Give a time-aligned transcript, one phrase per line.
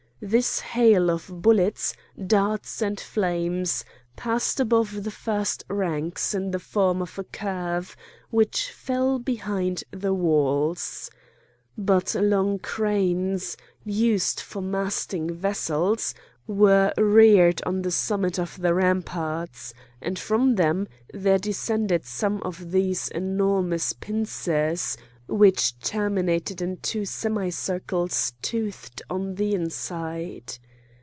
[0.23, 1.95] This hail of bullets,
[2.27, 3.83] darts, and flames
[4.15, 7.95] passed above the first ranks in the form of a curve
[8.29, 11.09] which fell behind the walls.
[11.75, 16.13] But long cranes, used for masting vessels,
[16.45, 19.73] were reared on the summit of the ramparts;
[20.03, 24.97] and from them there descended some of those enormous pincers
[25.27, 30.57] which terminated in two semicircles toothed on the inside.